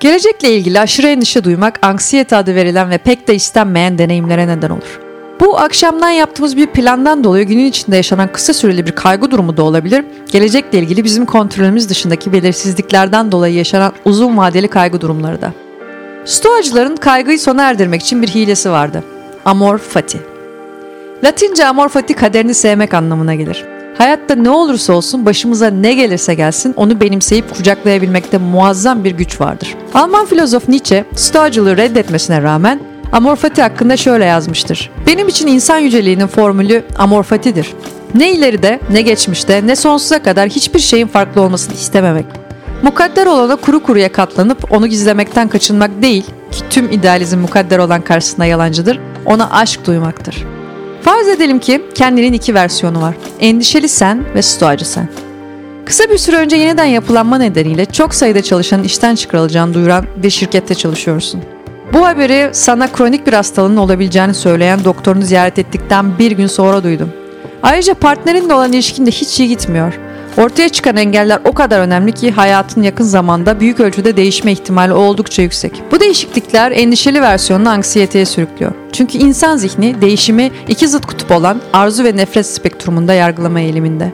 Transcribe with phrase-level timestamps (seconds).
[0.00, 5.00] Gelecekle ilgili aşırı endişe duymak anksiyete adı verilen ve pek de istenmeyen deneyimlere neden olur.
[5.40, 9.62] Bu akşamdan yaptığımız bir plandan dolayı günün içinde yaşanan kısa süreli bir kaygı durumu da
[9.62, 10.04] olabilir.
[10.32, 15.52] Gelecekle ilgili bizim kontrolümüz dışındaki belirsizliklerden dolayı yaşanan uzun vadeli kaygı durumları da.
[16.24, 19.04] Stoacıların kaygıyı sona erdirmek için bir hilesi vardı.
[19.44, 20.18] Amor fati.
[21.24, 23.64] Latince amor fati kaderini sevmek anlamına gelir.
[23.98, 29.74] Hayatta ne olursa olsun başımıza ne gelirse gelsin onu benimseyip kucaklayabilmekte muazzam bir güç vardır.
[29.94, 32.80] Alman filozof Nietzsche Stoacılığı reddetmesine rağmen
[33.12, 34.90] Amorfati hakkında şöyle yazmıştır.
[35.06, 37.74] Benim için insan yüceliğinin formülü amorfatidir.
[38.14, 42.26] Ne ileride, ne geçmişte, ne sonsuza kadar hiçbir şeyin farklı olmasını istememek.
[42.82, 48.44] Mukadder olana kuru kuruya katlanıp onu gizlemekten kaçınmak değil ki tüm idealizm mukadder olan karşısında
[48.44, 50.57] yalancıdır, ona aşk duymaktır.
[51.02, 53.14] Farz edelim ki kendinin iki versiyonu var.
[53.40, 55.08] Endişeli sen ve stoacı sen.
[55.84, 60.74] Kısa bir süre önce yeniden yapılanma nedeniyle çok sayıda çalışanın işten çıkarılacağını duyuran bir şirkette
[60.74, 61.42] çalışıyorsun.
[61.92, 67.12] Bu haberi sana kronik bir hastalığın olabileceğini söyleyen doktorunu ziyaret ettikten bir gün sonra duydum.
[67.62, 69.98] Ayrıca partnerinle olan ilişkin de hiç iyi gitmiyor.
[70.36, 75.42] Ortaya çıkan engeller o kadar önemli ki hayatın yakın zamanda büyük ölçüde değişme ihtimali oldukça
[75.42, 75.82] yüksek.
[75.92, 78.72] Bu değişiklikler endişeli versiyonunu anksiyeteye sürüklüyor.
[78.92, 84.12] Çünkü insan zihni değişimi iki zıt kutup olan arzu ve nefret spektrumunda yargılama eğiliminde.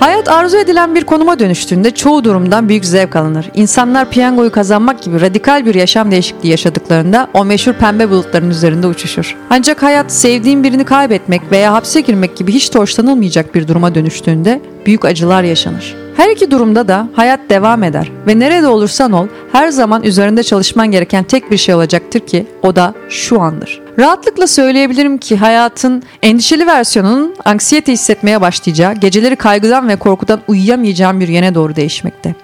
[0.00, 3.50] Hayat arzu edilen bir konuma dönüştüğünde çoğu durumdan büyük zevk alınır.
[3.54, 9.36] İnsanlar piyangoyu kazanmak gibi radikal bir yaşam değişikliği yaşadıklarında o meşhur pembe bulutların üzerinde uçuşur.
[9.50, 14.60] Ancak hayat sevdiğin birini kaybetmek veya hapse girmek gibi hiç de hoşlanılmayacak bir duruma dönüştüğünde
[14.86, 15.96] büyük acılar yaşanır.
[16.16, 20.90] Her iki durumda da hayat devam eder ve nerede olursan ol her zaman üzerinde çalışman
[20.90, 23.85] gereken tek bir şey olacaktır ki o da şu andır.
[23.98, 31.28] Rahatlıkla söyleyebilirim ki hayatın endişeli versiyonunun anksiyete hissetmeye başlayacağı, geceleri kaygıdan ve korkudan uyuyamayacağım bir
[31.28, 32.34] yöne doğru değişmekte.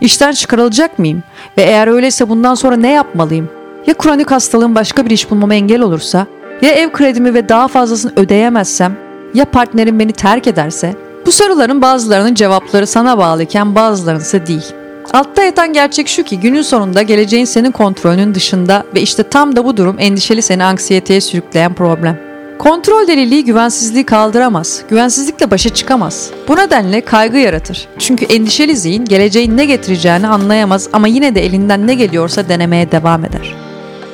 [0.00, 1.22] İşten çıkarılacak mıyım?
[1.58, 3.48] Ve eğer öyleyse bundan sonra ne yapmalıyım?
[3.86, 6.26] Ya kronik hastalığım başka bir iş bulmama engel olursa?
[6.62, 8.96] Ya ev kredimi ve daha fazlasını ödeyemezsem?
[9.34, 10.94] Ya partnerim beni terk ederse?
[11.26, 14.79] Bu soruların bazılarının cevapları sana bağlıyken bazılarının ise değil.
[15.12, 19.64] Altta yatan gerçek şu ki günün sonunda geleceğin senin kontrolünün dışında ve işte tam da
[19.64, 22.20] bu durum endişeli seni anksiyeteye sürükleyen problem.
[22.58, 24.82] Kontrol deliliği güvensizliği kaldıramaz.
[24.90, 26.30] Güvensizlikle başa çıkamaz.
[26.48, 27.88] Bu nedenle kaygı yaratır.
[27.98, 33.24] Çünkü endişeli zihin geleceğin ne getireceğini anlayamaz ama yine de elinden ne geliyorsa denemeye devam
[33.24, 33.54] eder.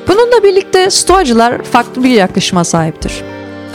[0.07, 3.23] Bununla birlikte stoacılar farklı bir yaklaşıma sahiptir.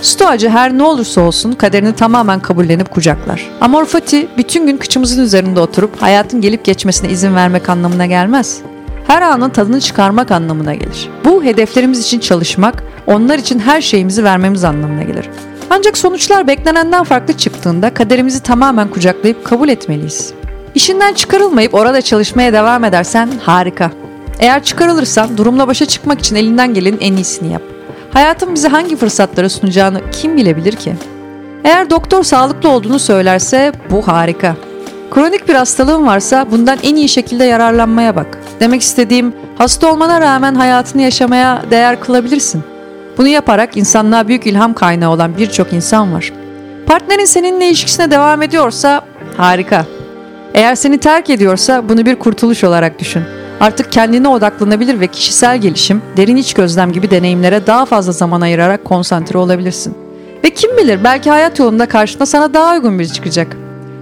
[0.03, 3.51] Stoacı her ne olursa olsun kaderini tamamen kabullenip kucaklar.
[3.61, 8.61] Amorfati bütün gün kıçımızın üzerinde oturup hayatın gelip geçmesine izin vermek anlamına gelmez.
[9.07, 11.11] Her anın tadını çıkarmak anlamına gelir.
[11.25, 15.31] Bu hedeflerimiz için çalışmak, onlar için her şeyimizi vermemiz anlamına gelir.
[15.71, 20.33] Ancak sonuçlar beklenenden farklı çıktığında kaderimizi tamamen kucaklayıp kabul etmeliyiz.
[20.75, 23.91] İşinden çıkarılmayıp orada çalışmaya devam edersen harika.
[24.39, 27.63] Eğer çıkarılırsan durumla başa çıkmak için elinden gelenin en iyisini yap.
[28.13, 30.95] Hayatın bize hangi fırsatları sunacağını kim bilebilir ki?
[31.65, 34.57] Eğer doktor sağlıklı olduğunu söylerse bu harika.
[35.11, 38.39] Kronik bir hastalığın varsa bundan en iyi şekilde yararlanmaya bak.
[38.61, 42.63] Demek istediğim hasta olmana rağmen hayatını yaşamaya değer kılabilirsin.
[43.19, 46.33] Bunu yaparak insanlığa büyük ilham kaynağı olan birçok insan var.
[46.87, 49.03] Partnerin seninle ilişkisine devam ediyorsa
[49.37, 49.87] harika.
[50.55, 53.23] Eğer seni terk ediyorsa bunu bir kurtuluş olarak düşün.
[53.63, 58.85] Artık kendine odaklanabilir ve kişisel gelişim, derin iç gözlem gibi deneyimlere daha fazla zaman ayırarak
[58.85, 59.95] konsantre olabilirsin.
[60.45, 63.57] Ve kim bilir belki hayat yolunda karşına sana daha uygun biri çıkacak.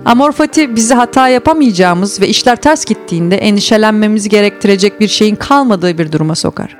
[0.04, 6.34] Amorfati bizi hata yapamayacağımız ve işler ters gittiğinde endişelenmemizi gerektirecek bir şeyin kalmadığı bir duruma
[6.34, 6.76] sokar.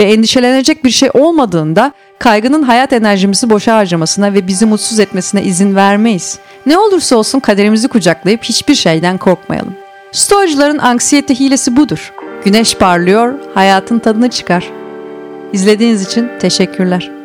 [0.00, 5.76] Ve endişelenecek bir şey olmadığında kaygının hayat enerjimizi boşa harcamasına ve bizi mutsuz etmesine izin
[5.76, 6.38] vermeyiz.
[6.66, 9.87] Ne olursa olsun kaderimizi kucaklayıp hiçbir şeyden korkmayalım.
[10.12, 12.12] Stoacıların anksiyete hilesi budur.
[12.44, 14.70] Güneş parlıyor, hayatın tadını çıkar.
[15.52, 17.17] İzlediğiniz için teşekkürler.